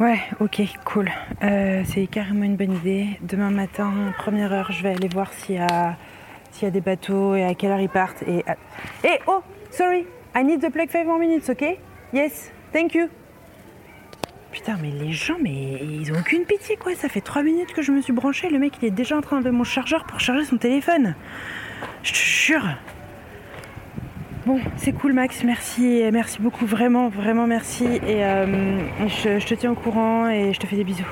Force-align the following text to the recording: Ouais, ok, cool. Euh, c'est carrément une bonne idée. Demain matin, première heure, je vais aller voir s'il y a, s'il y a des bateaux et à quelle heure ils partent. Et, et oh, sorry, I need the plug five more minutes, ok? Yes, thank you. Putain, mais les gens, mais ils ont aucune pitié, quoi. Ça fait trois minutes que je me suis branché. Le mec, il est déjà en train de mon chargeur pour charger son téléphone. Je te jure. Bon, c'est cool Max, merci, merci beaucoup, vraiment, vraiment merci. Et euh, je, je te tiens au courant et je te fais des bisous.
Ouais, 0.00 0.20
ok, 0.38 0.62
cool. 0.84 1.10
Euh, 1.42 1.82
c'est 1.84 2.06
carrément 2.06 2.44
une 2.44 2.54
bonne 2.54 2.72
idée. 2.76 3.18
Demain 3.20 3.50
matin, 3.50 3.92
première 4.16 4.52
heure, 4.52 4.70
je 4.70 4.80
vais 4.84 4.90
aller 4.90 5.08
voir 5.08 5.32
s'il 5.32 5.56
y 5.56 5.58
a, 5.58 5.96
s'il 6.52 6.64
y 6.64 6.66
a 6.68 6.70
des 6.70 6.80
bateaux 6.80 7.34
et 7.34 7.44
à 7.44 7.54
quelle 7.54 7.72
heure 7.72 7.80
ils 7.80 7.88
partent. 7.88 8.22
Et, 8.22 8.44
et 9.02 9.18
oh, 9.26 9.42
sorry, 9.72 10.06
I 10.36 10.44
need 10.44 10.60
the 10.60 10.70
plug 10.70 10.88
five 10.88 11.04
more 11.04 11.18
minutes, 11.18 11.50
ok? 11.50 11.64
Yes, 12.12 12.52
thank 12.72 12.94
you. 12.94 13.08
Putain, 14.52 14.76
mais 14.80 14.92
les 14.92 15.10
gens, 15.10 15.36
mais 15.42 15.80
ils 15.82 16.12
ont 16.12 16.18
aucune 16.20 16.44
pitié, 16.44 16.76
quoi. 16.76 16.94
Ça 16.94 17.08
fait 17.08 17.20
trois 17.20 17.42
minutes 17.42 17.72
que 17.72 17.82
je 17.82 17.90
me 17.90 18.00
suis 18.00 18.12
branché. 18.12 18.48
Le 18.50 18.60
mec, 18.60 18.74
il 18.80 18.86
est 18.86 18.92
déjà 18.92 19.16
en 19.16 19.20
train 19.20 19.40
de 19.40 19.50
mon 19.50 19.64
chargeur 19.64 20.04
pour 20.04 20.20
charger 20.20 20.44
son 20.44 20.58
téléphone. 20.58 21.16
Je 22.04 22.12
te 22.12 22.18
jure. 22.18 22.68
Bon, 24.48 24.60
c'est 24.78 24.92
cool 24.92 25.12
Max, 25.12 25.44
merci, 25.44 26.00
merci 26.10 26.40
beaucoup, 26.40 26.64
vraiment, 26.64 27.10
vraiment 27.10 27.46
merci. 27.46 27.84
Et 27.84 28.24
euh, 28.24 28.78
je, 29.06 29.38
je 29.38 29.46
te 29.46 29.52
tiens 29.52 29.72
au 29.72 29.74
courant 29.74 30.26
et 30.30 30.54
je 30.54 30.58
te 30.58 30.66
fais 30.66 30.76
des 30.76 30.84
bisous. 30.84 31.04